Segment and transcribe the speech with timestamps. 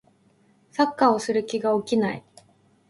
[0.71, 2.23] サッカーをする気が起きない